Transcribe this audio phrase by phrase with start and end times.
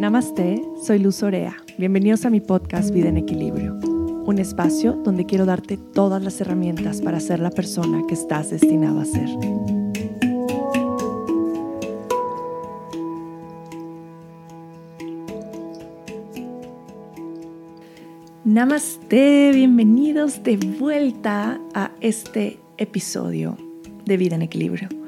[0.00, 1.58] Namaste, soy Luz Orea.
[1.76, 7.02] Bienvenidos a mi podcast Vida en Equilibrio, un espacio donde quiero darte todas las herramientas
[7.02, 9.28] para ser la persona que estás destinado a ser.
[18.46, 23.58] Namaste, bienvenidos de vuelta a este episodio
[24.06, 24.99] de Vida en Equilibrio.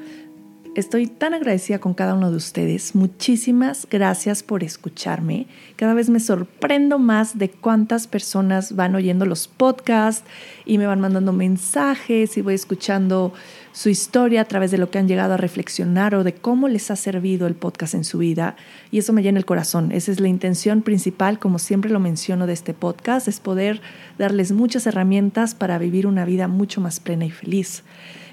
[0.75, 2.95] Estoy tan agradecida con cada uno de ustedes.
[2.95, 5.45] Muchísimas gracias por escucharme.
[5.75, 10.27] Cada vez me sorprendo más de cuántas personas van oyendo los podcasts
[10.65, 13.33] y me van mandando mensajes y voy escuchando
[13.73, 16.91] su historia a través de lo que han llegado a reflexionar o de cómo les
[16.91, 18.55] ha servido el podcast en su vida.
[18.91, 19.91] Y eso me llena el corazón.
[19.91, 23.81] Esa es la intención principal, como siempre lo menciono de este podcast, es poder
[24.19, 27.83] darles muchas herramientas para vivir una vida mucho más plena y feliz.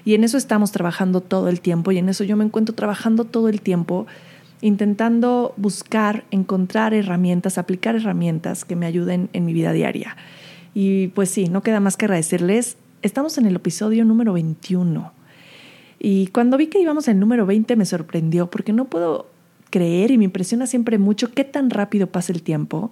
[0.05, 3.25] Y en eso estamos trabajando todo el tiempo y en eso yo me encuentro trabajando
[3.25, 4.05] todo el tiempo
[4.61, 10.15] intentando buscar, encontrar herramientas, aplicar herramientas que me ayuden en mi vida diaria.
[10.75, 12.77] Y pues sí, no queda más que agradecerles.
[13.01, 15.20] Estamos en el episodio número 21.
[16.03, 19.27] Y cuando vi que íbamos el número 20 me sorprendió porque no puedo
[19.69, 22.91] creer y me impresiona siempre mucho qué tan rápido pasa el tiempo,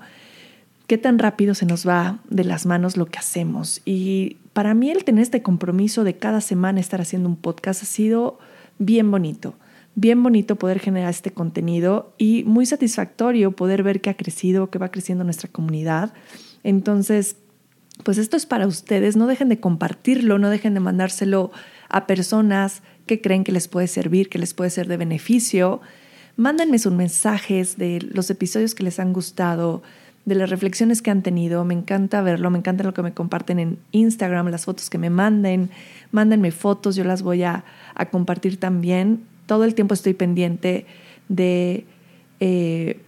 [0.86, 3.82] qué tan rápido se nos va de las manos lo que hacemos.
[3.84, 7.88] Y para mí el tener este compromiso de cada semana estar haciendo un podcast ha
[7.88, 8.38] sido
[8.78, 9.56] bien bonito,
[9.96, 14.78] bien bonito poder generar este contenido y muy satisfactorio poder ver que ha crecido, que
[14.78, 16.14] va creciendo nuestra comunidad.
[16.64, 17.38] Entonces,
[18.04, 21.52] pues esto es para ustedes, no dejen de compartirlo, no dejen de mandárselo
[21.90, 25.82] a personas que creen que les puede servir, que les puede ser de beneficio.
[26.38, 29.82] Mándenme sus mensajes de los episodios que les han gustado,
[30.26, 31.66] de las reflexiones que han tenido.
[31.66, 35.10] Me encanta verlo, me encanta lo que me comparten en Instagram, las fotos que me
[35.10, 35.72] manden.
[36.12, 37.64] Mándenme fotos, yo las voy a,
[38.12, 39.24] compartir también.
[39.48, 40.86] Todo el tiempo estoy pendiente
[41.30, 41.86] de,
[42.40, 43.00] eh,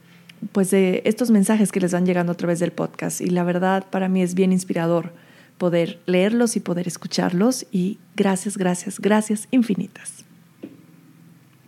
[0.51, 3.22] pues de estos mensajes que les van llegando a través del podcast.
[3.22, 5.13] Y la verdad, para mí es bien inspirador
[5.61, 7.67] poder leerlos y poder escucharlos.
[7.72, 10.25] Y gracias, gracias, gracias infinitas.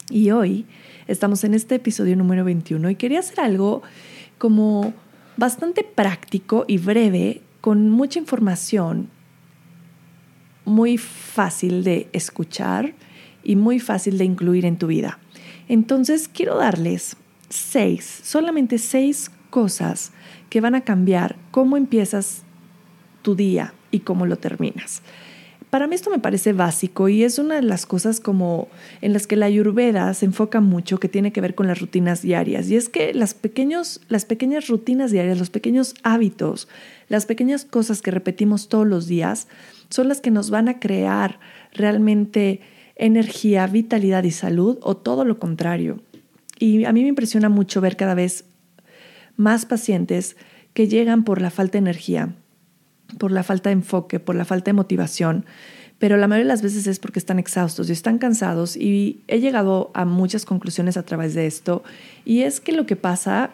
[0.09, 0.65] Y hoy
[1.05, 3.83] estamos en este episodio número 21 y quería hacer algo
[4.39, 4.95] como
[5.37, 9.09] bastante práctico y breve, con mucha información,
[10.65, 12.95] muy fácil de escuchar
[13.43, 15.19] y muy fácil de incluir en tu vida.
[15.69, 17.15] Entonces quiero darles
[17.47, 20.13] seis, solamente seis cosas
[20.49, 22.41] que van a cambiar cómo empiezas
[23.21, 25.01] tu día y cómo lo terminas.
[25.69, 28.67] Para mí esto me parece básico y es una de las cosas como
[29.01, 32.21] en las que la ayurveda se enfoca mucho que tiene que ver con las rutinas
[32.21, 32.69] diarias.
[32.69, 36.67] Y es que las, pequeños, las pequeñas rutinas diarias, los pequeños hábitos,
[37.07, 39.47] las pequeñas cosas que repetimos todos los días
[39.89, 41.39] son las que nos van a crear
[41.71, 42.61] realmente
[42.95, 46.01] energía, vitalidad y salud o todo lo contrario.
[46.59, 48.45] Y a mí me impresiona mucho ver cada vez
[49.37, 50.35] más pacientes
[50.73, 52.35] que llegan por la falta de energía,
[53.17, 55.45] por la falta de enfoque, por la falta de motivación,
[55.99, 59.39] pero la mayoría de las veces es porque están exhaustos y están cansados y he
[59.39, 61.83] llegado a muchas conclusiones a través de esto
[62.25, 63.51] y es que lo que pasa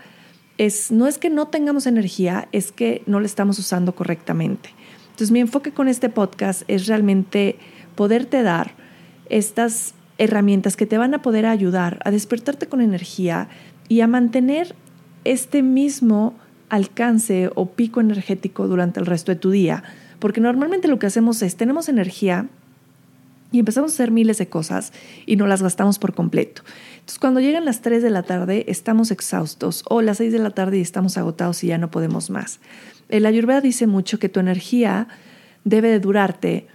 [0.57, 4.71] es no es que no tengamos energía, es que no la estamos usando correctamente.
[5.11, 7.57] Entonces mi enfoque con este podcast es realmente
[7.95, 8.71] poderte dar
[9.29, 13.47] estas herramientas que te van a poder ayudar a despertarte con energía
[13.87, 14.75] y a mantener
[15.23, 16.35] este mismo
[16.69, 19.83] alcance o pico energético durante el resto de tu día.
[20.19, 22.47] Porque normalmente lo que hacemos es, tenemos energía
[23.51, 24.93] y empezamos a hacer miles de cosas
[25.25, 26.61] y no las gastamos por completo.
[26.93, 30.51] Entonces, cuando llegan las 3 de la tarde, estamos exhaustos o las 6 de la
[30.51, 32.59] tarde y estamos agotados y ya no podemos más.
[33.09, 35.07] El Ayurveda dice mucho que tu energía
[35.63, 36.67] debe de durarte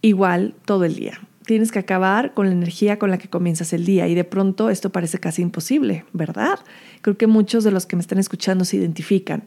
[0.00, 3.84] igual todo el día tienes que acabar con la energía con la que comienzas el
[3.84, 6.58] día y de pronto esto parece casi imposible, ¿verdad?
[7.00, 9.44] Creo que muchos de los que me están escuchando se identifican.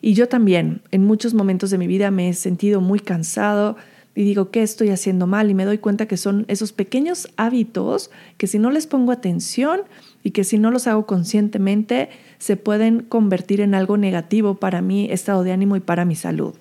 [0.00, 3.76] Y yo también, en muchos momentos de mi vida me he sentido muy cansado
[4.14, 5.50] y digo, ¿qué estoy haciendo mal?
[5.50, 9.82] Y me doy cuenta que son esos pequeños hábitos que si no les pongo atención
[10.22, 12.08] y que si no los hago conscientemente,
[12.38, 16.54] se pueden convertir en algo negativo para mi estado de ánimo y para mi salud.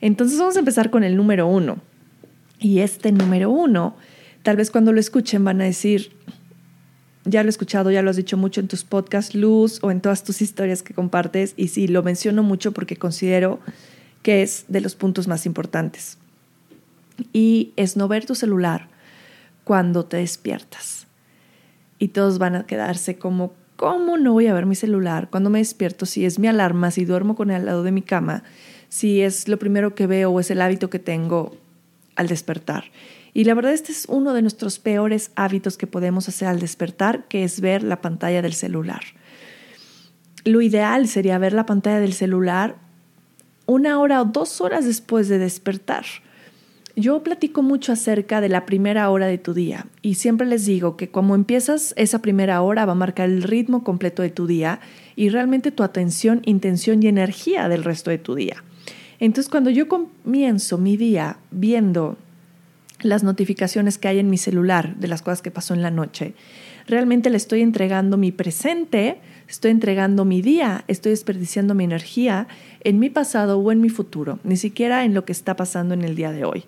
[0.00, 1.78] Entonces vamos a empezar con el número uno.
[2.58, 3.94] Y este número uno,
[4.48, 6.10] tal vez cuando lo escuchen van a decir,
[7.26, 10.00] ya lo he escuchado, ya lo has dicho mucho en tus podcasts, Luz, o en
[10.00, 13.60] todas tus historias que compartes, y sí, lo menciono mucho porque considero
[14.22, 16.16] que es de los puntos más importantes.
[17.30, 18.88] Y es no ver tu celular
[19.64, 21.06] cuando te despiertas.
[21.98, 25.58] Y todos van a quedarse como, ¿cómo no voy a ver mi celular cuando me
[25.58, 26.06] despierto?
[26.06, 28.44] Si es mi alarma, si duermo con él al lado de mi cama,
[28.88, 31.54] si es lo primero que veo o es el hábito que tengo
[32.16, 32.84] al despertar.
[33.38, 37.28] Y la verdad este es uno de nuestros peores hábitos que podemos hacer al despertar,
[37.28, 39.02] que es ver la pantalla del celular.
[40.44, 42.78] lo ideal sería ver la pantalla del celular
[43.66, 46.04] una hora o dos horas después de despertar.
[46.96, 50.96] Yo platico mucho acerca de la primera hora de tu día y siempre les digo
[50.96, 54.80] que como empiezas esa primera hora va a marcar el ritmo completo de tu día
[55.14, 58.64] y realmente tu atención, intención y energía del resto de tu día.
[59.20, 62.16] Entonces cuando yo comienzo mi día viendo
[63.00, 66.34] las notificaciones que hay en mi celular de las cosas que pasó en la noche,
[66.86, 69.18] realmente le estoy entregando mi presente,
[69.48, 72.48] estoy entregando mi día, estoy desperdiciando mi energía
[72.82, 76.02] en mi pasado o en mi futuro, ni siquiera en lo que está pasando en
[76.02, 76.64] el día de hoy.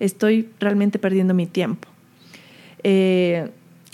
[0.00, 1.88] Estoy realmente perdiendo mi tiempo.
[2.82, 3.50] Eh,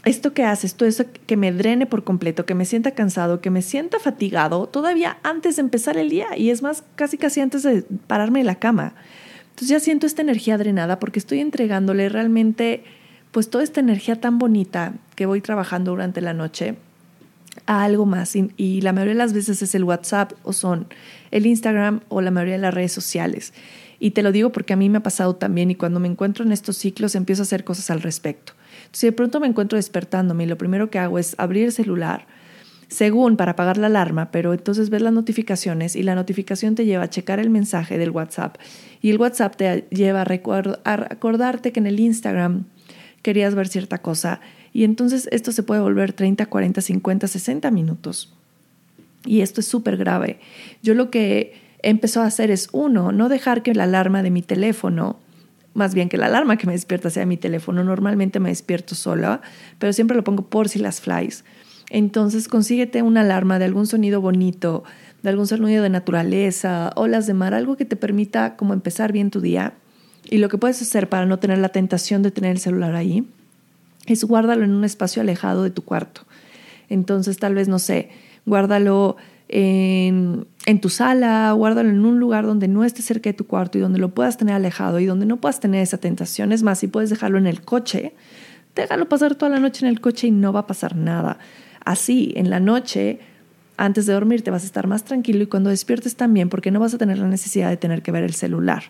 [0.07, 3.51] esto que hace, esto es que me drene por completo, que me sienta cansado, que
[3.51, 7.65] me sienta fatigado, todavía antes de empezar el día y es más, casi casi antes
[7.65, 8.95] de pararme de la cama.
[9.57, 12.85] Entonces ya siento esta energía drenada porque estoy entregándole realmente
[13.31, 16.77] pues toda esta energía tan bonita que voy trabajando durante la noche
[17.65, 20.89] a algo más y, la mayoría de las veces es el WhatsApp o son
[21.31, 23.55] el Instagram o la mayoría de las redes sociales.
[23.99, 26.45] Y te lo digo porque a mí me ha pasado también y cuando me encuentro
[26.45, 28.53] en estos ciclos empiezo a hacer cosas al respecto.
[28.93, 32.27] Si de pronto me encuentro despertándome y lo primero que hago es abrir el celular,
[32.89, 37.05] según para apagar la alarma, pero entonces ves las notificaciones y la notificación te lleva
[37.05, 38.57] a checar el mensaje del WhatsApp
[39.03, 42.65] y el WhatsApp te lleva a, a recordarte que en el Instagram
[43.23, 44.41] querías ver cierta cosa
[44.73, 48.35] y entonces esto se puede volver 30, 40, 50, 60 minutos.
[49.25, 50.39] Y esto es súper grave.
[50.83, 54.43] Yo lo que empezó a hacer es, uno, no dejar que la alarma de mi
[54.43, 55.19] teléfono,
[55.73, 59.41] más bien que la alarma que me despierta sea mi teléfono, normalmente me despierto sola,
[59.79, 61.45] pero siempre lo pongo por si las flies.
[61.91, 64.85] Entonces consíguete una alarma de algún sonido bonito,
[65.23, 69.31] de algún sonido de naturaleza, olas de mar, algo que te permita como empezar bien
[69.31, 69.75] tu día
[70.29, 73.27] y lo que puedes hacer para no tener la tentación de tener el celular ahí
[74.07, 76.23] es guárdalo en un espacio alejado de tu cuarto.
[76.89, 78.11] Entonces, tal vez, no sé,
[78.45, 79.17] guárdalo
[79.49, 80.47] en,
[80.81, 83.99] tu sala, guárdalo en un lugar donde no esté cerca de tu cuarto y donde
[83.99, 86.53] lo puedas tener alejado y donde no puedas tener esa tentación.
[86.53, 88.15] Es más, si puedes dejarlo en el coche,
[88.75, 91.39] déjalo pasar toda la noche en el coche y no va a pasar nada.
[91.87, 93.21] Así, en la noche,
[93.77, 96.81] antes de dormir, te vas a estar más tranquilo y cuando despiertes también, porque no
[96.81, 98.83] vas a tener la necesidad de tener que ver el celular.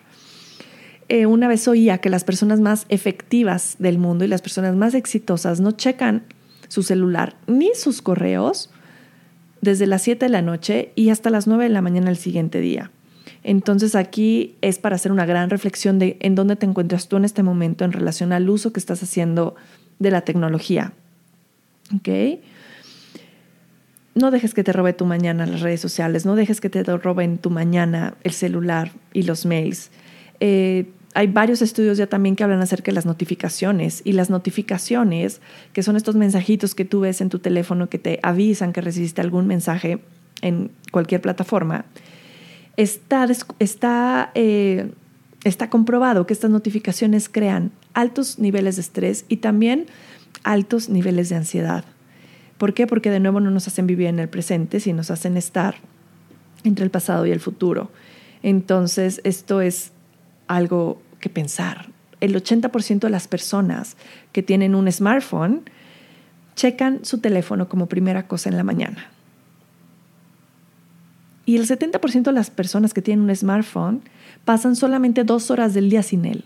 [1.07, 4.95] Eh, una vez oía que las personas más efectivas del mundo y las personas más
[4.95, 6.23] exitosas no checan
[6.69, 8.71] su celular ni sus correos
[9.61, 12.59] desde las 7 de la noche y hasta las 9 de la mañana del siguiente
[12.59, 12.89] día.
[13.43, 17.25] Entonces aquí es para hacer una gran reflexión de en dónde te encuentras tú en
[17.25, 19.55] este momento en relación al uso que estás haciendo
[19.99, 20.93] de la tecnología.
[21.95, 22.39] ¿Ok?
[24.17, 27.37] No dejes que te robe tu mañana las redes sociales, no dejes que te roben
[27.37, 29.91] tu mañana el celular y los mails.
[30.39, 35.41] Eh, hay varios estudios ya también que hablan acerca de las notificaciones y las notificaciones,
[35.73, 39.21] que son estos mensajitos que tú ves en tu teléfono que te avisan que recibiste
[39.21, 39.99] algún mensaje
[40.41, 41.85] en cualquier plataforma,
[42.75, 43.27] está,
[43.59, 44.91] está, eh,
[45.43, 49.87] está comprobado que estas notificaciones crean altos niveles de estrés y también
[50.43, 51.85] altos niveles de ansiedad.
[52.57, 52.87] ¿Por qué?
[52.87, 55.75] Porque de nuevo no nos hacen vivir en el presente, sino nos hacen estar
[56.63, 57.91] entre el pasado y el futuro.
[58.43, 59.91] Entonces, esto es
[60.47, 61.89] algo que pensar.
[62.19, 63.95] El 80% de las personas
[64.31, 65.69] que tienen un smartphone
[66.55, 69.11] checan su teléfono como primera cosa en la mañana.
[71.45, 74.01] Y el 70% de las personas que tienen un smartphone
[74.43, 76.45] pasan solamente dos horas del día sin él.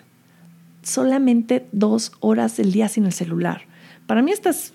[0.83, 3.63] Solamente dos horas del día sin el celular.
[4.05, 4.73] Para mí estas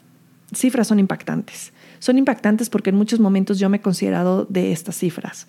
[0.54, 1.72] cifras son impactantes.
[1.98, 5.46] Son impactantes porque en muchos momentos yo me he considerado de estas cifras.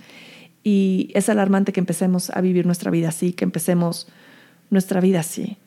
[0.63, 4.07] Y es alarmante que empecemos a vivir nuestra vida así, que empecemos
[4.69, 5.57] nuestra vida así.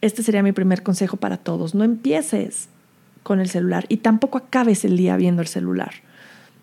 [0.00, 1.74] Este sería mi primer consejo para todos.
[1.74, 2.68] No empieces
[3.22, 5.92] con el celular y tampoco acabes el día viendo el celular.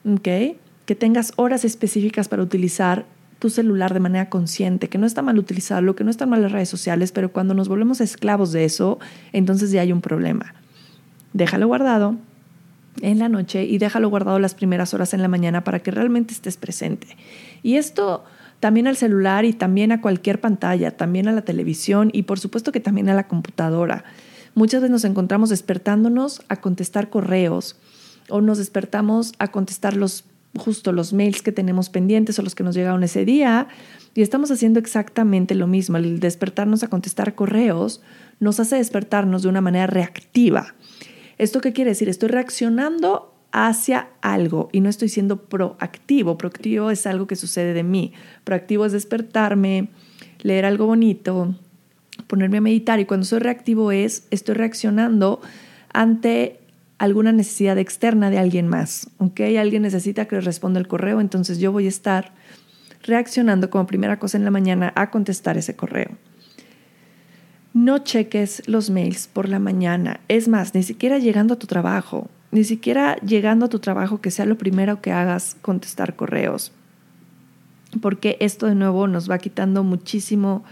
[0.10, 0.58] ¿Ok?
[0.86, 3.06] Que tengas horas específicas para utilizar
[3.39, 6.51] tu celular de manera consciente, que no está mal utilizarlo, que no están mal las
[6.51, 9.00] redes sociales, pero cuando nos volvemos esclavos de eso,
[9.34, 10.53] entonces ya hay un problema.
[11.33, 12.15] Déjalo guardado
[13.01, 16.33] en la noche y déjalo guardado las primeras horas en la mañana para que realmente
[16.33, 17.07] estés presente.
[17.63, 18.23] Y esto
[18.59, 22.71] también al celular y también a cualquier pantalla, también a la televisión y por supuesto
[22.71, 24.03] que también a la computadora.
[24.53, 27.77] Muchas veces nos encontramos despertándonos a contestar correos
[28.29, 30.25] o nos despertamos a contestar los
[30.57, 33.67] justo los mails que tenemos pendientes o los que nos llegaron ese día
[34.13, 35.97] y estamos haciendo exactamente lo mismo.
[35.97, 38.01] El despertarnos a contestar correos
[38.39, 40.75] nos hace despertarnos de una manera reactiva.
[41.41, 42.07] ¿Esto qué quiere decir?
[42.07, 46.38] Estoy reaccionando hacia algo y no estoy siendo proactivo.
[46.38, 48.13] Proactivo es algo que sucede de mí.
[48.43, 49.88] Proactivo es despertarme,
[50.43, 51.55] leer algo bonito,
[52.27, 55.41] ponerme a meditar y cuando soy reactivo es estoy reaccionando
[55.91, 56.60] ante
[57.00, 59.10] alguna necesidad externa de alguien más.
[59.17, 59.41] ¿ok?
[59.60, 62.33] Alguien necesita que le responda el correo, entonces yo voy a estar
[63.01, 66.12] reaccionando como primera cosa en la mañana a contestar ese correo.
[67.74, 70.20] No cheques los mails por la mañana.
[70.28, 74.32] Es más, ni siquiera llegando a tu trabajo, ni siquiera llegando a tu trabajo que
[74.32, 76.74] sea lo primero que hagas contestar correos.
[78.01, 80.63] Porque esto de nuevo nos va quitando muchísimo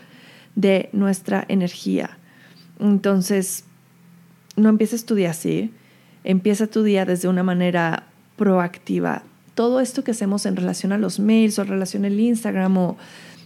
[0.56, 2.18] de nuestra energía.
[2.80, 3.64] Entonces,
[4.58, 5.72] no empieces tu día así.
[6.26, 8.04] Empieza tu día desde una manera
[8.36, 9.24] proactiva.
[9.56, 12.98] Todo esto que hacemos en relación a los mails o en relación al Instagram o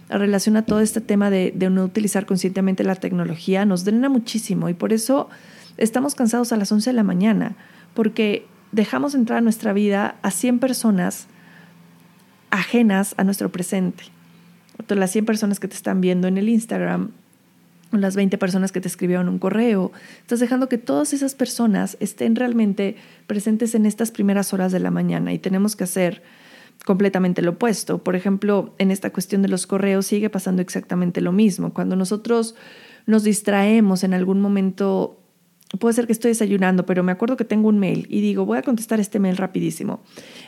[0.08, 4.74] relación a todo este tema de, no utilizar conscientemente la tecnología nos drena muchísimo y
[4.74, 5.28] por eso
[5.76, 7.56] estamos cansados a las 11 de la mañana,
[7.94, 11.26] porque dejamos entrar a nuestra vida a 100 personas
[12.50, 14.04] ajenas a nuestro presente.
[14.88, 17.10] las 100 personas que te están viendo en el Instagram,
[17.90, 22.36] las 20 personas que te escribieron un correo, estás dejando que todas esas personas estén
[22.36, 22.96] realmente
[23.26, 26.22] presentes en estas primeras horas de la mañana y tenemos que hacer
[26.84, 28.02] completamente lo opuesto.
[28.02, 31.72] Por ejemplo, en esta cuestión de los correos sigue pasando exactamente lo mismo.
[31.72, 32.54] Cuando nosotros
[33.06, 35.20] nos distraemos en algún momento,
[35.78, 38.58] puede ser que estoy desayunando, pero me acuerdo que tengo un mail y digo, voy
[38.58, 40.02] a contestar este mail rapidísimo.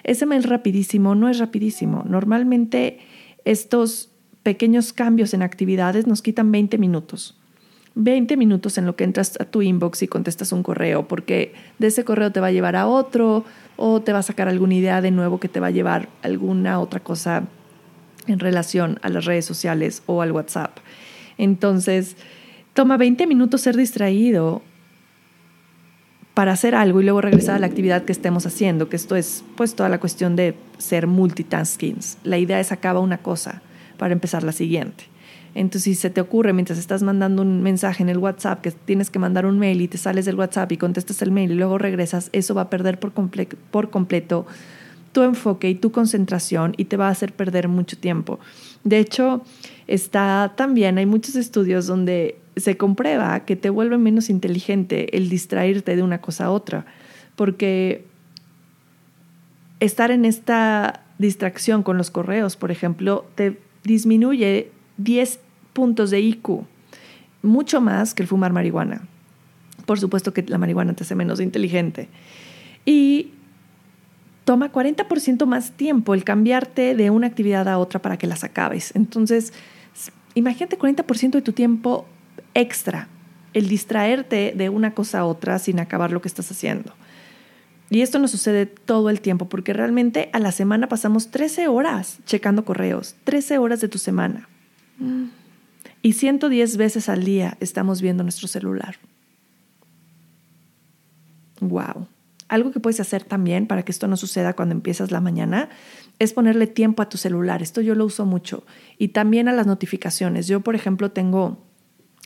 [0.05, 2.05] Ese mail rapidísimo no es rapidísimo.
[2.07, 2.99] Normalmente
[3.45, 4.11] estos
[4.43, 7.39] pequeños cambios en actividades nos quitan 20 minutos.
[7.97, 11.87] 20 minutos en lo que entras a tu inbox y contestas un correo, porque de
[11.89, 13.45] ese correo te va a llevar a otro,
[13.77, 16.79] o te va a sacar alguna idea de nuevo que te va a llevar alguna
[16.79, 17.45] otra cosa
[18.27, 20.77] en relación a las redes sociales o al WhatsApp.
[21.39, 22.17] Entonces,
[22.75, 24.63] toma 20 minutos ser distraído
[26.35, 29.43] para hacer algo y luego regresar a la actividad que estemos haciendo, que esto es
[29.57, 31.97] pues toda la cuestión de ser multitasking.
[32.25, 33.63] La idea es acaba una cosa
[33.97, 35.05] para empezar la siguiente.
[35.57, 39.09] Entonces, si se te ocurre mientras estás mandando un mensaje en el WhatsApp que tienes
[39.09, 41.79] que mandar un mail y te sales del WhatsApp y contestas el mail y luego
[41.79, 44.47] regresas, eso va a perder por, por completo
[45.13, 48.39] tu enfoque y tu concentración y te va a hacer perder mucho tiempo.
[48.85, 49.43] De hecho,
[49.87, 55.97] está también, hay muchos estudios donde se comprueba que te vuelve menos inteligente el distraerte
[55.97, 56.85] de una cosa a otra,
[57.35, 58.05] porque
[59.81, 65.41] estar en esta distracción con los correos, por ejemplo, te disminuye 10
[65.77, 66.65] puntos de IQ,
[67.43, 69.03] mucho más que el fumar marihuana.
[69.85, 72.09] Por supuesto que la marihuana te hace menos inteligente.
[72.87, 73.33] Y
[74.47, 78.93] toma 40% más tiempo el cambiarte de una actividad a otra para que las acabes.
[78.95, 79.53] Entonces,
[80.35, 82.07] imagínate 40% de tu tiempo
[82.55, 83.09] extra,
[83.53, 86.95] el distraerte de una cosa a otra sin acabar lo que estás haciendo.
[87.91, 92.19] Y esto nos sucede todo el tiempo porque realmente a la semana pasamos 13 horas
[92.25, 94.49] checando correos, 13 horas de tu semana.
[94.99, 95.27] Mm.
[96.07, 98.95] Y 110 veces al día estamos viendo nuestro celular.
[101.59, 102.07] Wow.
[102.47, 105.69] Algo que puedes hacer también para que esto no suceda cuando empiezas la mañana
[106.21, 107.61] es ponerle tiempo a tu celular.
[107.61, 108.65] Esto yo lo uso mucho.
[108.99, 110.47] Y también a las notificaciones.
[110.47, 111.59] Yo, por ejemplo, tengo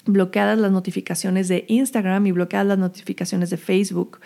[0.05, 4.21] bloqueadas las notificaciones de Instagram y bloqueadas las notificaciones de Facebook.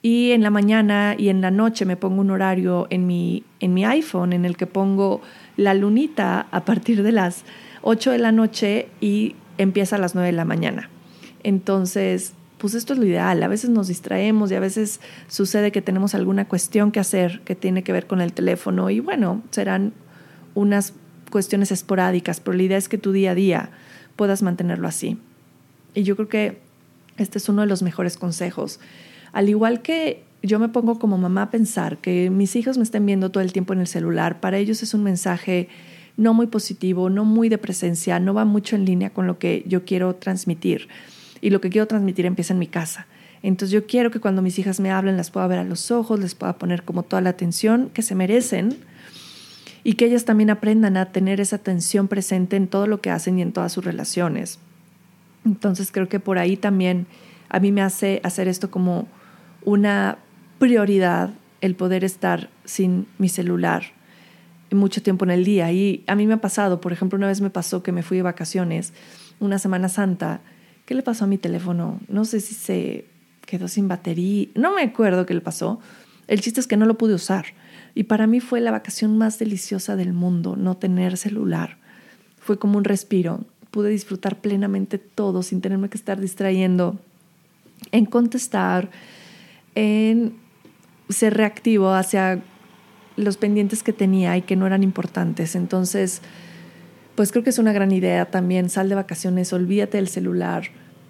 [0.00, 3.74] Y en la mañana y en la noche me pongo un horario en mi, en
[3.74, 5.20] mi iPhone en el que pongo
[5.58, 7.44] la lunita a partir de las
[7.82, 10.90] 8 de la noche y empieza a las 9 de la mañana.
[11.42, 13.42] Entonces, pues esto es lo ideal.
[13.42, 17.54] A veces nos distraemos y a veces sucede que tenemos alguna cuestión que hacer que
[17.54, 19.92] tiene que ver con el teléfono y bueno, serán
[20.54, 20.92] unas
[21.30, 23.70] cuestiones esporádicas, pero la idea es que tu día a día
[24.16, 25.18] puedas mantenerlo así.
[25.94, 26.58] Y yo creo que
[27.16, 28.80] este es uno de los mejores consejos.
[29.32, 33.06] Al igual que yo me pongo como mamá a pensar que mis hijos me estén
[33.06, 35.68] viendo todo el tiempo en el celular, para ellos es un mensaje
[36.20, 39.64] no muy positivo, no muy de presencia, no va mucho en línea con lo que
[39.66, 40.88] yo quiero transmitir.
[41.40, 43.06] Y lo que quiero transmitir empieza en mi casa.
[43.42, 46.20] Entonces yo quiero que cuando mis hijas me hablen las pueda ver a los ojos,
[46.20, 48.76] les pueda poner como toda la atención que se merecen
[49.82, 53.38] y que ellas también aprendan a tener esa atención presente en todo lo que hacen
[53.38, 54.58] y en todas sus relaciones.
[55.46, 57.06] Entonces creo que por ahí también
[57.48, 59.08] a mí me hace hacer esto como
[59.64, 60.18] una
[60.58, 61.30] prioridad
[61.62, 63.98] el poder estar sin mi celular
[64.76, 65.70] mucho tiempo en el día.
[65.72, 68.18] Y a mí me ha pasado, por ejemplo, una vez me pasó que me fui
[68.18, 68.92] de vacaciones,
[69.38, 70.40] una Semana Santa.
[70.86, 72.00] ¿Qué le pasó a mi teléfono?
[72.08, 73.06] No sé si se
[73.46, 75.80] quedó sin batería, no me acuerdo qué le pasó.
[76.28, 77.46] El chiste es que no lo pude usar.
[77.94, 81.78] Y para mí fue la vacación más deliciosa del mundo, no tener celular.
[82.38, 83.44] Fue como un respiro.
[83.70, 86.98] Pude disfrutar plenamente todo sin tenerme que estar distrayendo
[87.92, 88.90] en contestar,
[89.74, 90.34] en
[91.08, 92.42] ser reactivo hacia
[93.20, 95.54] los pendientes que tenía y que no eran importantes.
[95.54, 96.22] Entonces,
[97.14, 98.70] pues creo que es una gran idea también.
[98.70, 100.64] Sal de vacaciones, olvídate del celular.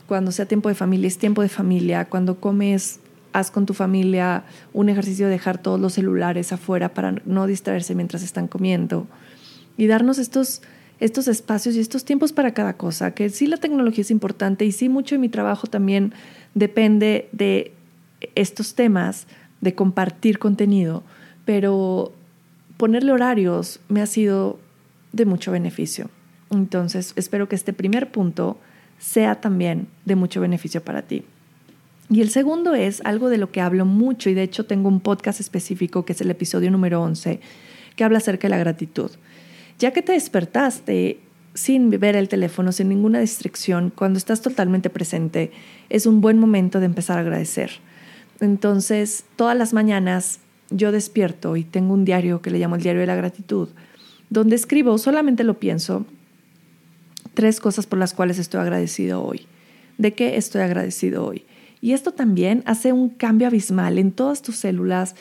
[0.06, 2.06] Cuando sea tiempo de familia, es tiempo de familia.
[2.06, 3.00] Cuando comes
[3.32, 7.94] haz con tu familia un ejercicio de dejar todos los celulares afuera para no distraerse
[7.94, 9.06] mientras están comiendo
[9.76, 10.62] y darnos estos,
[10.98, 14.72] estos espacios y estos tiempos para cada cosa, que sí la tecnología es importante y
[14.72, 16.12] sí mucho de mi trabajo también
[16.54, 17.72] depende de
[18.34, 19.26] estos temas,
[19.60, 21.02] de compartir contenido,
[21.50, 22.12] pero
[22.76, 24.60] ponerle horarios me ha sido
[25.10, 26.08] de mucho beneficio.
[26.48, 28.56] Entonces, espero que este primer punto
[29.00, 31.24] sea también de mucho beneficio para ti.
[32.08, 35.00] Y el segundo es algo de lo que hablo mucho y de hecho tengo un
[35.00, 37.40] podcast específico que es el episodio número 11
[37.96, 39.10] que habla acerca de la gratitud.
[39.80, 41.18] Ya que te despertaste
[41.54, 45.50] sin ver el teléfono, sin ninguna distracción, cuando estás totalmente presente,
[45.88, 47.72] es un buen momento de empezar a agradecer.
[48.38, 50.38] Entonces, todas las mañanas
[50.70, 53.68] yo despierto y tengo un diario que le llamo el diario de la gratitud,
[54.30, 56.06] donde escribo, solamente lo pienso,
[57.34, 59.46] tres cosas por las cuales estoy agradecido hoy.
[59.98, 61.44] ¿De qué estoy agradecido hoy?
[61.80, 65.14] Y esto también hace un cambio abismal en todas tus células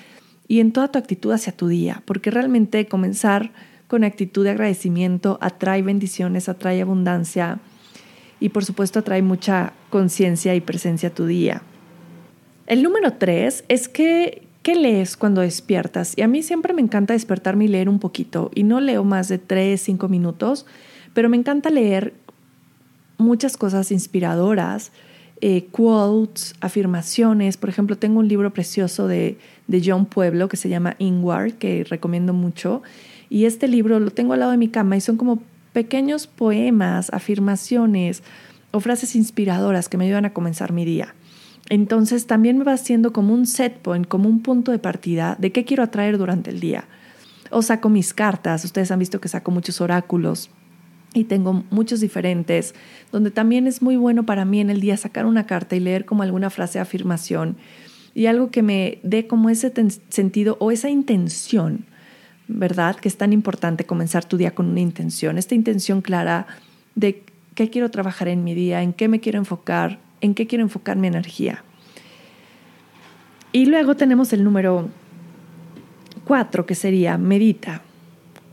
[0.47, 3.51] y en toda tu actitud hacia tu día, porque realmente comenzar
[3.87, 7.59] con actitud de agradecimiento atrae bendiciones, atrae abundancia
[8.39, 11.61] y por supuesto atrae mucha conciencia y presencia a tu día.
[12.67, 16.13] El número tres es que, ¿qué lees cuando despiertas?
[16.15, 19.27] Y a mí siempre me encanta despertarme y leer un poquito y no leo más
[19.27, 20.67] de tres, cinco minutos,
[21.15, 22.13] pero me encanta leer
[23.17, 24.91] muchas cosas inspiradoras
[25.41, 27.57] eh, quotes, afirmaciones.
[27.57, 31.83] Por ejemplo, tengo un libro precioso de, de John Pueblo que se llama Inward, que
[31.83, 32.83] recomiendo mucho.
[33.27, 35.41] Y este libro lo tengo al lado de mi cama y son como
[35.73, 38.21] pequeños poemas, afirmaciones
[38.69, 41.15] o frases inspiradoras que me ayudan a comenzar mi día.
[41.69, 45.51] Entonces también me va haciendo como un set point, como un punto de partida de
[45.51, 46.85] qué quiero atraer durante el día.
[47.51, 50.49] O saco mis cartas, ustedes han visto que saco muchos oráculos
[51.13, 52.75] y tengo muchos diferentes,
[53.11, 56.05] donde también es muy bueno para mí en el día sacar una carta y leer
[56.05, 57.57] como alguna frase de afirmación
[58.13, 59.71] y algo que me dé como ese
[60.09, 61.85] sentido o esa intención,
[62.47, 62.95] ¿verdad?
[62.95, 66.47] Que es tan importante comenzar tu día con una intención, esta intención clara
[66.95, 67.23] de
[67.55, 70.97] qué quiero trabajar en mi día, en qué me quiero enfocar, en qué quiero enfocar
[70.97, 71.63] mi energía.
[73.51, 74.89] Y luego tenemos el número
[76.25, 77.81] cuatro, que sería medita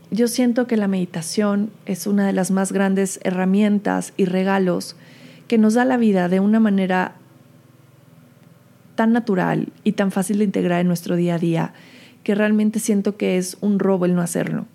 [0.09, 4.95] yo siento que la meditación es una de las más grandes herramientas y regalos
[5.47, 7.15] que nos da la vida de una manera
[8.95, 11.73] tan natural y tan fácil de integrar en nuestro día a día
[12.23, 14.65] que realmente siento que es un robo el no hacerlo.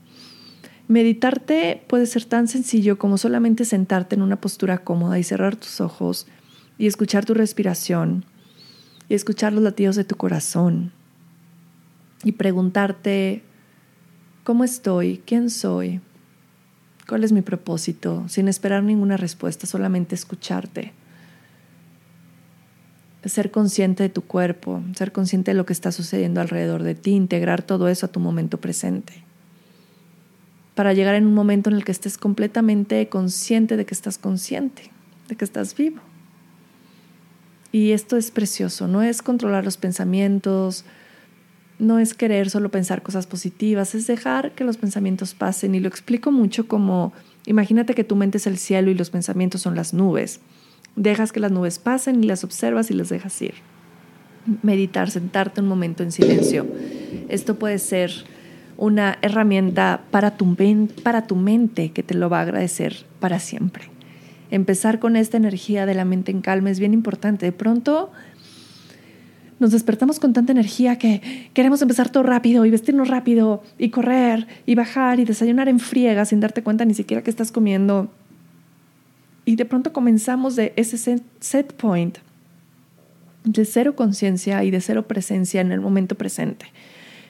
[0.86, 5.80] Meditarte puede ser tan sencillo como solamente sentarte en una postura cómoda y cerrar tus
[5.80, 6.26] ojos
[6.78, 8.24] y escuchar tu respiración
[9.08, 10.92] y escuchar los latidos de tu corazón
[12.24, 13.42] y preguntarte
[14.44, 15.22] ¿Cómo estoy?
[15.24, 16.00] ¿Quién soy?
[17.08, 18.24] ¿Cuál es mi propósito?
[18.28, 20.92] Sin esperar ninguna respuesta, solamente escucharte.
[23.24, 27.12] Ser consciente de tu cuerpo, ser consciente de lo que está sucediendo alrededor de ti,
[27.12, 29.12] integrar todo eso a tu momento presente.
[30.74, 34.90] Para llegar en un momento en el que estés completamente consciente de que estás consciente,
[35.28, 36.00] de que estás vivo.
[37.72, 40.84] Y esto es precioso, no es controlar los pensamientos,
[41.78, 45.74] no es querer solo pensar cosas positivas, es dejar que los pensamientos pasen.
[45.74, 47.12] Y lo explico mucho como,
[47.46, 50.40] imagínate que tu mente es el cielo y los pensamientos son las nubes.
[50.96, 53.54] Dejas que las nubes pasen y las observas y las dejas ir.
[54.62, 56.66] Meditar, sentarte un momento en silencio.
[57.28, 58.12] Esto puede ser
[58.76, 60.56] una herramienta para tu,
[61.02, 63.84] para tu mente que te lo va a agradecer para siempre.
[64.52, 67.46] Empezar con esta energía de la mente en calma es bien importante.
[67.46, 68.12] De pronto
[69.58, 74.46] nos despertamos con tanta energía que queremos empezar todo rápido y vestirnos rápido y correr
[74.66, 78.12] y bajar y desayunar en friega sin darte cuenta ni siquiera que estás comiendo.
[79.46, 82.18] Y de pronto comenzamos de ese set point
[83.44, 86.66] de cero conciencia y de cero presencia en el momento presente.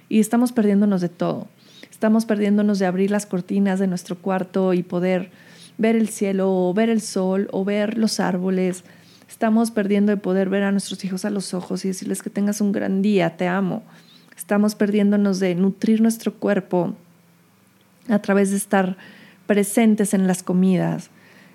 [0.08, 1.46] Y estamos perdiéndonos de todo.
[1.88, 5.30] Estamos perdiéndonos de abrir las cortinas de nuestro cuarto y poder
[5.78, 8.85] ver el cielo o ver el sol o ver los árboles
[9.32, 12.61] Estamos perdiendo de poder ver a nuestros hijos a los ojos y decirles que tengas
[12.61, 13.82] un gran día, te amo.
[14.37, 16.94] Estamos perdiéndonos de nutrir nuestro cuerpo
[18.11, 18.98] a través de estar
[19.46, 21.08] presentes en las comidas.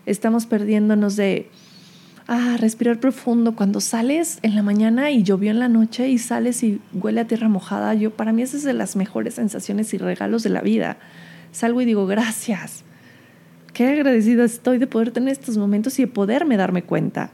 [0.07, 1.51] Estamos perdiéndonos de
[2.27, 3.55] ah, respirar profundo.
[3.55, 7.27] Cuando sales en la mañana y llovió en la noche y sales y huele a
[7.27, 10.61] tierra mojada, yo para mí esa es de las mejores sensaciones y regalos de la
[10.61, 10.97] vida.
[11.51, 12.83] Salgo y digo, gracias.
[13.77, 17.29] Qué agradecida estoy de poder tener estos momentos y de poderme darme cuenta.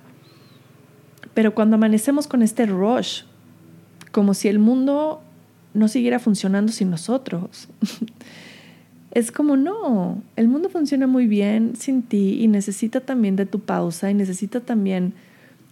[1.34, 3.21] Pero cuando amanecemos con este rush,
[4.12, 5.21] como si el mundo
[5.73, 7.69] no siguiera funcionando sin nosotros,
[9.12, 13.62] es como no, el mundo funciona muy bien sin ti y necesita también de tu
[13.62, 15.13] pausa y necesita también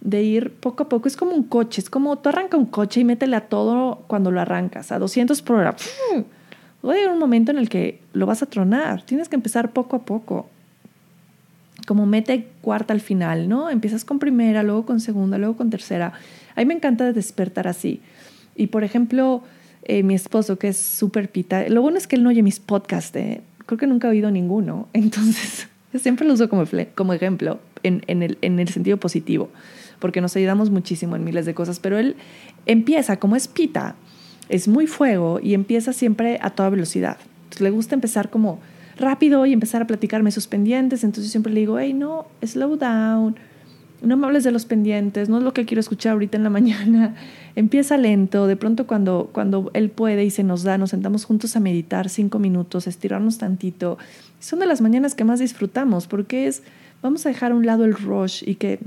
[0.00, 1.06] de ir poco a poco.
[1.06, 4.30] Es como un coche, es como tú arrancas un coche y métele a todo cuando
[4.30, 5.76] lo arrancas, a 200 por hora.
[6.82, 9.02] Va a llegar un momento en el que lo vas a tronar.
[9.02, 10.46] Tienes que empezar poco a poco.
[11.86, 13.70] Como mete cuarta al final, ¿no?
[13.70, 16.12] Empiezas con primera, luego con segunda, luego con tercera.
[16.54, 18.00] A mí me encanta despertar así.
[18.54, 19.42] Y por ejemplo,
[19.84, 22.60] eh, mi esposo, que es súper pita, lo bueno es que él no oye mis
[22.60, 23.42] podcasts, ¿eh?
[23.66, 24.88] creo que nunca ha oído ninguno.
[24.92, 29.50] Entonces, siempre lo uso como, ejemplo en, en, el, en el sentido positivo
[30.02, 32.16] porque nos ayudamos muchísimo en miles de cosas, pero él
[32.66, 33.94] empieza como es pita,
[34.48, 37.18] es muy fuego y empieza siempre a toda velocidad.
[37.44, 38.58] Entonces le gusta empezar como
[38.96, 43.36] rápido y empezar a platicarme sus pendientes, entonces siempre le digo, hey, no, slow down,
[44.02, 46.50] no me hables de los pendientes, no es lo que quiero escuchar ahorita en la
[46.58, 47.14] mañana.
[47.54, 51.56] Empieza lento, de pronto cuando, cuando él puede y se nos da, nos sentamos juntos
[51.56, 53.98] a meditar cinco minutos, estirarnos tantito.
[54.40, 56.62] Son de las mañanas que más disfrutamos porque es,
[57.02, 58.80] vamos a dejar a un lado el rush y que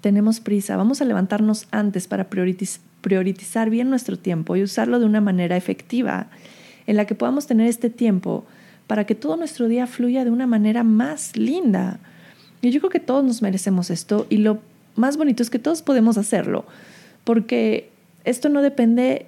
[0.00, 5.22] tenemos prisa, vamos a levantarnos antes para priorizar bien nuestro tiempo y usarlo de una
[5.22, 6.26] manera efectiva
[6.86, 8.44] en la que podamos tener este tiempo
[8.86, 11.98] para que todo nuestro día fluya de una manera más linda.
[12.60, 14.60] Y yo creo que todos nos merecemos esto y lo
[14.96, 16.64] más bonito es que todos podemos hacerlo,
[17.24, 17.90] porque
[18.24, 19.26] esto no depende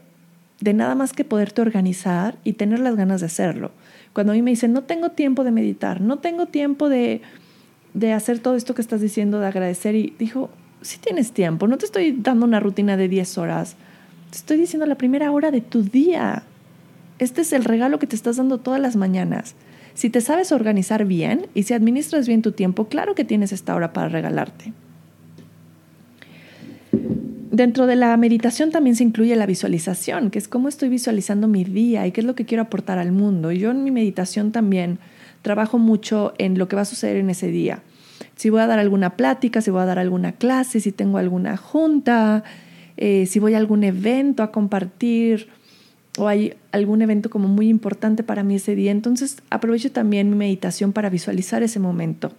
[0.60, 3.72] de nada más que poderte organizar y tener las ganas de hacerlo.
[4.12, 7.20] Cuando a mí me dicen, no tengo tiempo de meditar, no tengo tiempo de,
[7.92, 11.76] de hacer todo esto que estás diciendo, de agradecer, y dijo, si tienes tiempo, no
[11.76, 13.76] te estoy dando una rutina de 10 horas,
[14.30, 16.44] te estoy diciendo la primera hora de tu día.
[17.18, 19.54] Este es el regalo que te estás dando todas las mañanas.
[19.94, 23.74] Si te sabes organizar bien y si administras bien tu tiempo, claro que tienes esta
[23.74, 24.72] hora para regalarte.
[27.50, 31.64] Dentro de la meditación también se incluye la visualización, que es cómo estoy visualizando mi
[31.64, 33.50] día y qué es lo que quiero aportar al mundo.
[33.52, 34.98] Yo en mi meditación también
[35.40, 37.82] trabajo mucho en lo que va a suceder en ese día
[38.36, 41.56] si voy a dar alguna plática, si voy a dar alguna clase, si tengo alguna
[41.56, 42.44] junta,
[42.96, 45.48] eh, si voy a algún evento a compartir
[46.18, 48.90] o hay algún evento como muy importante para mí ese día.
[48.90, 52.32] Entonces aprovecho también mi meditación para visualizar ese momento.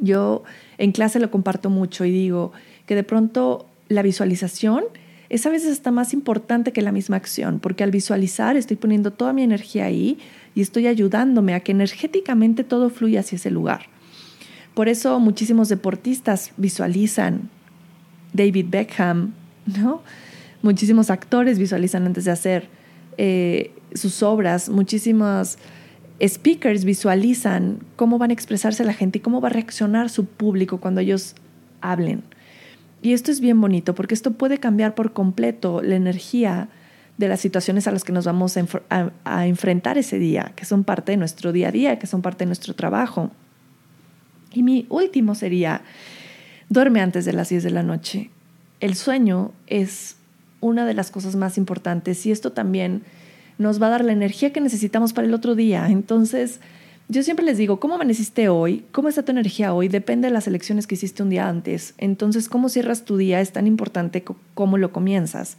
[0.00, 0.42] Yo
[0.78, 2.52] en clase lo comparto mucho y digo
[2.86, 4.84] que de pronto la visualización
[5.28, 9.12] es a veces hasta más importante que la misma acción, porque al visualizar estoy poniendo
[9.12, 10.18] toda mi energía ahí
[10.54, 13.86] y estoy ayudándome a que energéticamente todo fluya hacia ese lugar.
[14.74, 17.48] Por eso muchísimos deportistas visualizan
[18.32, 19.32] David Beckham,
[19.66, 20.02] ¿no?
[20.62, 22.68] Muchísimos actores visualizan antes de hacer
[23.18, 25.58] eh, sus obras, muchísimos
[26.26, 30.78] speakers visualizan cómo van a expresarse la gente y cómo va a reaccionar su público
[30.78, 31.34] cuando ellos
[31.80, 32.22] hablen.
[33.02, 36.68] Y esto es bien bonito porque esto puede cambiar por completo la energía
[37.18, 38.56] de las situaciones a las que nos vamos
[39.24, 42.44] a enfrentar ese día, que son parte de nuestro día a día, que son parte
[42.44, 43.30] de nuestro trabajo.
[44.52, 45.82] Y mi último sería,
[46.68, 48.30] duerme antes de las 10 de la noche.
[48.80, 50.16] El sueño es
[50.62, 53.02] una de las cosas más importantes y esto también
[53.58, 55.86] nos va a dar la energía que necesitamos para el otro día.
[55.90, 56.60] Entonces,
[57.08, 58.86] yo siempre les digo, ¿cómo amaneciste hoy?
[58.92, 59.88] ¿Cómo está tu energía hoy?
[59.88, 61.94] Depende de las elecciones que hiciste un día antes.
[61.98, 65.58] Entonces, cómo cierras tu día es tan importante como lo comienzas.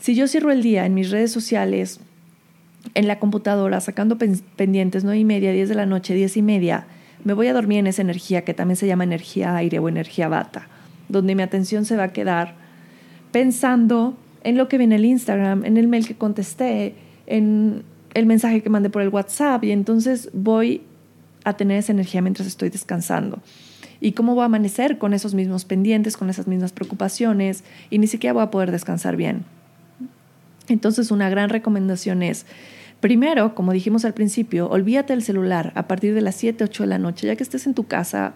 [0.00, 2.00] Si yo cierro el día en mis redes sociales,
[2.94, 6.86] en la computadora, sacando pendientes 9 y media, 10 de la noche, 10 y media,
[7.24, 10.28] me voy a dormir en esa energía que también se llama energía aire o energía
[10.28, 10.68] bata,
[11.08, 12.67] donde mi atención se va a quedar
[13.38, 16.96] pensando en lo que viene el Instagram, en el mail que contesté,
[17.28, 20.82] en el mensaje que mandé por el WhatsApp y entonces voy
[21.44, 23.38] a tener esa energía mientras estoy descansando.
[24.00, 28.08] ¿Y cómo voy a amanecer con esos mismos pendientes, con esas mismas preocupaciones y ni
[28.08, 29.44] siquiera voy a poder descansar bien?
[30.66, 32.44] Entonces una gran recomendación es
[33.00, 36.88] Primero, como dijimos al principio, olvídate del celular a partir de las 7, 8 de
[36.88, 38.34] la noche, ya que estés en tu casa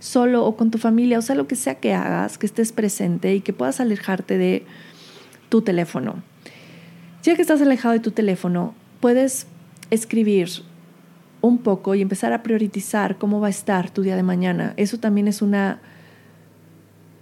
[0.00, 3.34] solo o con tu familia, o sea, lo que sea que hagas, que estés presente
[3.34, 4.64] y que puedas alejarte de
[5.48, 6.22] tu teléfono.
[7.22, 9.46] Ya que estás alejado de tu teléfono, puedes
[9.90, 10.48] escribir
[11.42, 14.74] un poco y empezar a priorizar cómo va a estar tu día de mañana.
[14.76, 15.80] Eso también es una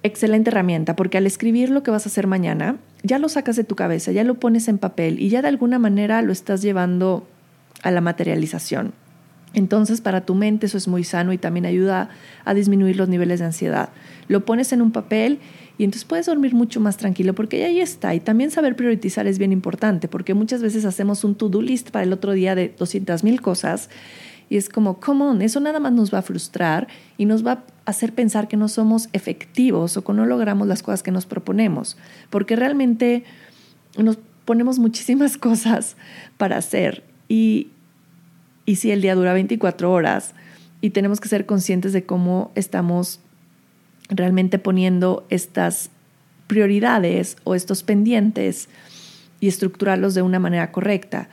[0.03, 3.65] excelente herramienta porque al escribir lo que vas a hacer mañana, ya lo sacas de
[3.65, 7.27] tu cabeza, ya lo pones en papel y ya de alguna manera lo estás llevando
[7.83, 8.93] a la materialización.
[9.55, 12.11] Entonces para tu mente eso es muy sano y también ayuda
[12.45, 13.91] a disminuir los niveles de ansiedad.
[14.29, 15.39] Lo pones en un papel
[15.79, 18.15] y entonces puedes dormir mucho más tranquilo porque ahí está.
[18.15, 22.05] Y también saber priorizar es bien importante porque muchas veces hacemos un to-do list para
[22.05, 23.89] el otro día de 200 mil cosas
[24.51, 27.53] y es como, come on, eso nada más nos va a frustrar y nos va
[27.53, 31.27] a hacer pensar que no somos efectivos o que no logramos las cosas que nos
[31.27, 31.97] proponemos,
[32.31, 33.25] porque realmente
[33.99, 35.97] nos ponemos muchísimas cosas
[36.39, 37.69] para hacer y,
[38.69, 40.35] y si el día dura 24 horas
[40.83, 43.19] y tenemos que ser conscientes de cómo estamos
[44.11, 45.89] realmente poniendo estas
[46.49, 48.69] prioridades o estos pendientes
[49.41, 51.31] y estructurarlos de una manera correcta.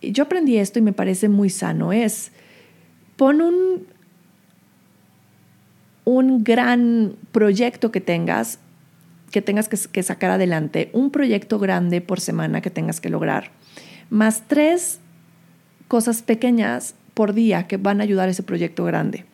[0.00, 1.92] Yo aprendí esto y me parece muy sano.
[1.92, 2.30] Es,
[3.16, 3.88] pon un,
[6.04, 8.60] un gran proyecto que tengas,
[9.32, 13.50] que tengas que, que sacar adelante, un proyecto grande por semana que tengas que lograr,
[14.08, 15.00] más tres
[15.90, 19.24] cosas pequeñas por día que van a ayudar a ese proyecto grande.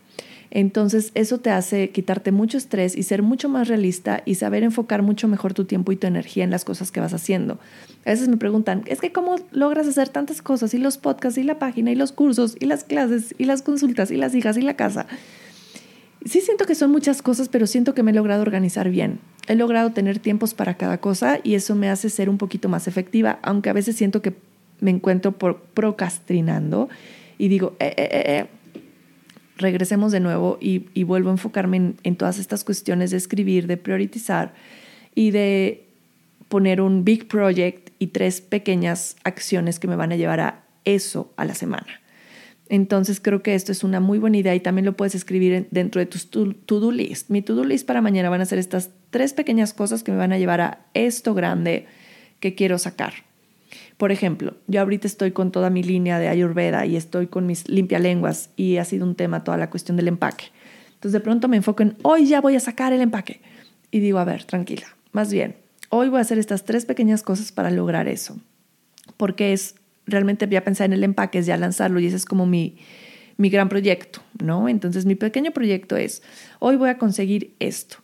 [0.51, 5.03] Entonces eso te hace quitarte mucho estrés y ser mucho más realista y saber enfocar
[5.03, 7.59] mucho mejor tu tiempo y tu energía en las cosas que vas haciendo.
[8.07, 11.42] A veces me preguntan, es que cómo logras hacer tantas cosas y los podcasts y
[11.42, 14.62] la página y los cursos y las clases y las consultas y las hijas y
[14.62, 15.07] la casa.
[16.25, 19.21] Sí siento que son muchas cosas, pero siento que me he logrado organizar bien.
[19.47, 22.88] He logrado tener tiempos para cada cosa y eso me hace ser un poquito más
[22.88, 24.35] efectiva, aunque a veces siento que
[24.81, 26.89] me encuentro por procrastinando
[27.39, 28.47] y digo, eh, eh, eh,
[29.59, 34.55] regresemos de nuevo y, vuelvo a enfocarme en, todas estas cuestiones de escribir, de priorizar
[35.15, 35.87] y de
[36.49, 41.33] poner un big project y tres pequeñas acciones que me van a llevar a eso
[41.37, 42.01] a la semana.
[42.69, 46.01] Entonces creo que esto es una muy buena idea y también lo puedes escribir dentro
[46.01, 46.19] de tu
[46.53, 47.31] to-do list.
[47.31, 50.33] Mi to-do list para mañana van a ser estas tres pequeñas cosas que me van
[50.33, 51.87] a llevar a esto grande
[52.41, 53.26] que quiero sacar.
[53.97, 57.69] Por ejemplo, yo ahorita estoy con toda mi línea de Ayurveda y estoy con mis
[57.69, 60.47] limpialenguas y ha sido un tema toda la cuestión del empaque.
[60.89, 63.41] Entonces de pronto me enfoco en hoy ya voy a sacar el empaque
[63.91, 65.57] y digo, a ver, tranquila, más bien,
[65.89, 68.37] hoy voy a hacer estas tres pequeñas cosas para lograr eso.
[69.17, 72.25] Porque es realmente voy a pensar en el empaque, es ya lanzarlo y ese es
[72.25, 72.77] como mi,
[73.37, 74.69] mi gran proyecto, ¿no?
[74.69, 76.23] Entonces mi pequeño proyecto es,
[76.59, 77.97] hoy voy a conseguir esto.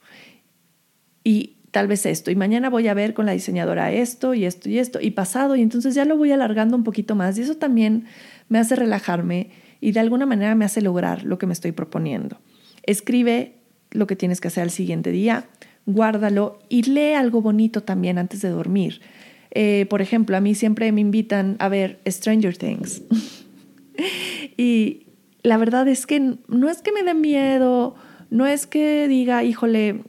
[1.25, 4.69] Y tal vez esto, y mañana voy a ver con la diseñadora esto y esto
[4.69, 7.57] y esto, y pasado, y entonces ya lo voy alargando un poquito más, y eso
[7.57, 8.05] también
[8.49, 12.39] me hace relajarme y de alguna manera me hace lograr lo que me estoy proponiendo.
[12.85, 13.57] Escribe
[13.91, 15.49] lo que tienes que hacer al siguiente día,
[15.87, 19.01] guárdalo y lee algo bonito también antes de dormir.
[19.51, 23.03] Eh, por ejemplo, a mí siempre me invitan a ver Stranger Things.
[24.57, 25.07] y
[25.43, 27.97] la verdad es que no es que me dé miedo,
[28.31, 30.05] no es que diga, híjole,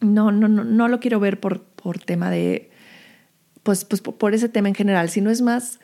[0.00, 2.70] no, no, no, no lo quiero ver por, por tema de,
[3.62, 5.80] pues, pues por ese tema en general, sino es más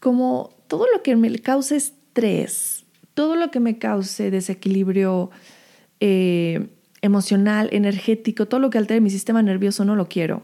[0.00, 5.30] como todo lo que me cause estrés, todo lo que me cause desequilibrio
[6.00, 6.68] eh,
[7.00, 10.42] emocional, energético, todo lo que altere mi sistema nervioso, no lo quiero.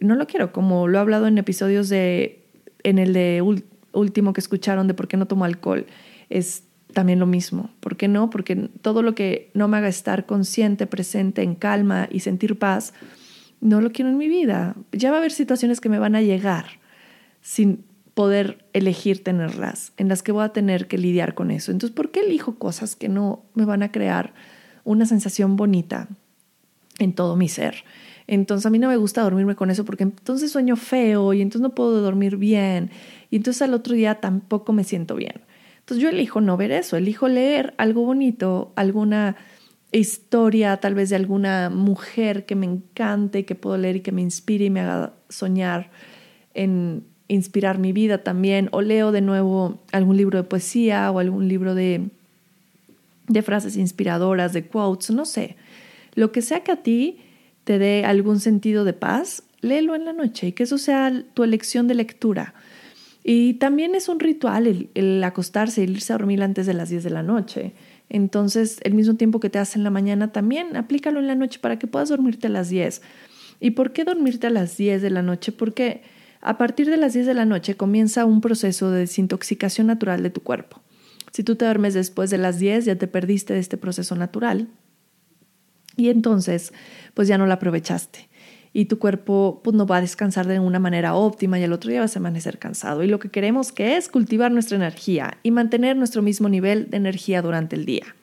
[0.00, 2.46] No lo quiero, como lo he hablado en episodios de,
[2.82, 3.42] en el de
[3.92, 5.86] último que escucharon de por qué no tomo alcohol.
[6.28, 7.70] Es también lo mismo.
[7.80, 8.30] ¿Por qué no?
[8.30, 12.92] Porque todo lo que no me haga estar consciente, presente, en calma y sentir paz,
[13.60, 14.74] no lo quiero en mi vida.
[14.92, 16.80] Ya va a haber situaciones que me van a llegar
[17.42, 21.72] sin poder elegir tenerlas, en las que voy a tener que lidiar con eso.
[21.72, 24.34] Entonces, ¿por qué elijo cosas que no me van a crear
[24.84, 26.08] una sensación bonita
[26.98, 27.84] en todo mi ser?
[28.26, 31.62] Entonces a mí no me gusta dormirme con eso porque entonces sueño feo y entonces
[31.62, 32.90] no puedo dormir bien
[33.28, 35.40] y entonces al otro día tampoco me siento bien.
[35.90, 39.34] Entonces yo elijo no ver eso, elijo leer algo bonito, alguna
[39.90, 44.22] historia tal vez de alguna mujer que me encante, que puedo leer y que me
[44.22, 45.90] inspire y me haga soñar
[46.54, 51.48] en inspirar mi vida también, o leo de nuevo algún libro de poesía o algún
[51.48, 52.10] libro de,
[53.26, 55.56] de frases inspiradoras, de quotes, no sé.
[56.14, 57.18] Lo que sea que a ti
[57.64, 61.42] te dé algún sentido de paz, léelo en la noche y que eso sea tu
[61.42, 62.54] elección de lectura.
[63.22, 67.04] Y también es un ritual el, acostarse, el irse a dormir antes de las 10
[67.04, 67.74] de la noche.
[68.08, 71.58] Entonces, el mismo tiempo que te hace en la mañana, también aplícalo en la noche
[71.60, 73.02] para que puedas dormirte a las 10.
[73.60, 75.52] ¿Y por qué dormirte a las 10 de la noche?
[75.52, 76.02] Porque
[76.40, 80.30] a partir de las 10 de la noche comienza un proceso de desintoxicación natural de
[80.30, 80.80] tu cuerpo.
[81.30, 84.68] Si tú te duermes después de las 10, ya te perdiste de este proceso natural.
[85.96, 86.72] Y entonces,
[87.12, 88.29] pues ya no lo aprovechaste
[88.72, 91.90] y tu cuerpo pues, no va a descansar de una manera óptima y al otro
[91.90, 93.02] día vas a amanecer cansado.
[93.02, 96.96] Y lo que queremos que es cultivar nuestra energía y mantener nuestro mismo nivel de
[96.96, 98.14] energía durante el día.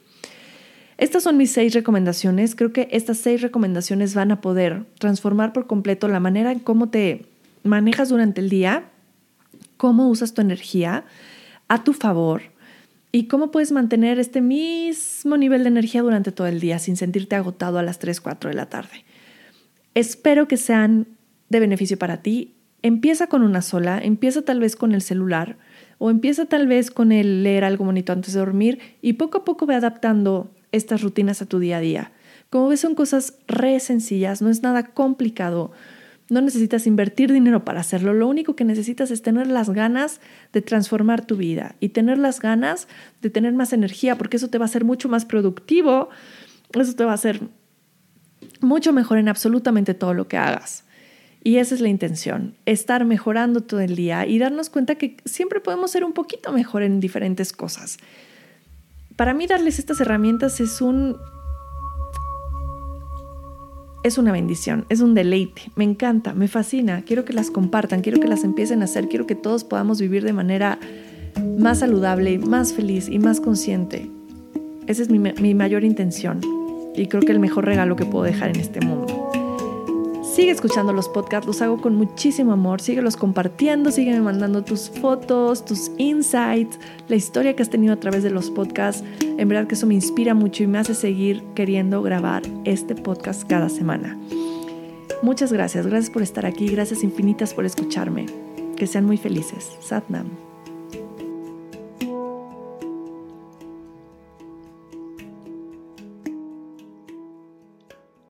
[0.97, 2.55] Estas son mis seis recomendaciones.
[2.55, 6.89] Creo que estas seis recomendaciones van a poder transformar por completo la manera en cómo
[6.89, 7.25] te
[7.63, 8.85] manejas durante el día,
[9.75, 11.05] cómo usas tu energía
[11.67, 12.41] a tu favor
[13.11, 17.35] y cómo puedes mantener este mismo nivel de energía durante todo el día sin sentirte
[17.35, 19.05] agotado a las 3, 4 de la tarde.
[19.97, 21.07] Espero que sean
[21.49, 22.53] de beneficio para ti.
[22.83, 25.57] Empieza con una sola, empieza tal vez con el celular
[25.97, 29.43] o empieza tal vez con el leer algo bonito antes de dormir y poco a
[29.43, 32.11] poco ve adaptando estas rutinas a tu día a día.
[32.51, 35.71] Como ves son cosas re sencillas, no es nada complicado.
[36.29, 40.21] No necesitas invertir dinero para hacerlo, lo único que necesitas es tener las ganas
[40.53, 42.87] de transformar tu vida y tener las ganas
[43.23, 46.09] de tener más energía, porque eso te va a hacer mucho más productivo
[46.75, 47.41] Eso te va a hacer
[48.61, 50.83] mucho mejor en absolutamente todo lo que hagas.
[51.43, 55.61] Y esa es la intención, estar mejorando todo el día y darnos cuenta que siempre
[55.61, 57.97] podemos ser un poquito mejor en diferentes cosas.
[59.15, 61.15] Para mí darles estas herramientas es un
[64.03, 68.19] es una bendición, es un deleite, me encanta, me fascina, quiero que las compartan, quiero
[68.19, 70.79] que las empiecen a hacer, quiero que todos podamos vivir de manera
[71.57, 74.09] más saludable, más feliz y más consciente.
[74.85, 76.41] Esa es mi, mi mayor intención
[76.97, 79.31] y creo que el mejor regalo que puedo dejar en este mundo.
[80.37, 82.79] Sigue escuchando los podcasts, los hago con muchísimo amor.
[82.79, 88.21] Síguelos compartiendo, sígueme mandando tus fotos, tus insights, la historia que has tenido a través
[88.21, 89.03] de los podcasts.
[89.19, 93.49] En verdad que eso me inspira mucho y me hace seguir queriendo grabar este podcast
[93.49, 94.15] cada semana.
[95.23, 98.27] Muchas gracias, gracias por estar aquí, gracias infinitas por escucharme.
[98.75, 99.71] Que sean muy felices.
[99.81, 100.46] Satnam.